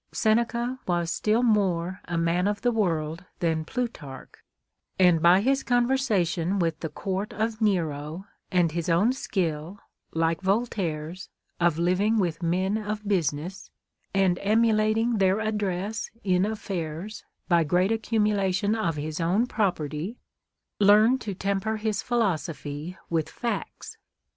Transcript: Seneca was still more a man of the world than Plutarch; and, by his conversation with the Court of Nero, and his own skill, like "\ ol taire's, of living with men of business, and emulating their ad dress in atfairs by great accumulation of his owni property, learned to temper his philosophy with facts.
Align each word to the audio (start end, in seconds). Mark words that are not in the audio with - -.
Seneca 0.11 0.79
was 0.87 1.11
still 1.11 1.43
more 1.43 2.01
a 2.05 2.17
man 2.17 2.47
of 2.47 2.61
the 2.63 2.71
world 2.71 3.25
than 3.37 3.63
Plutarch; 3.63 4.31
and, 4.97 5.21
by 5.21 5.41
his 5.41 5.61
conversation 5.61 6.57
with 6.57 6.79
the 6.79 6.89
Court 6.89 7.31
of 7.33 7.61
Nero, 7.61 8.25
and 8.51 8.71
his 8.71 8.89
own 8.89 9.13
skill, 9.13 9.77
like 10.11 10.43
"\ 10.47 10.47
ol 10.47 10.65
taire's, 10.65 11.29
of 11.59 11.77
living 11.77 12.17
with 12.17 12.41
men 12.41 12.79
of 12.79 13.07
business, 13.07 13.69
and 14.11 14.39
emulating 14.41 15.19
their 15.19 15.39
ad 15.39 15.59
dress 15.59 16.09
in 16.23 16.45
atfairs 16.47 17.21
by 17.47 17.63
great 17.63 17.91
accumulation 17.91 18.73
of 18.73 18.95
his 18.95 19.19
owni 19.19 19.47
property, 19.47 20.17
learned 20.79 21.21
to 21.21 21.35
temper 21.35 21.77
his 21.77 22.01
philosophy 22.01 22.97
with 23.11 23.29
facts. 23.29 23.97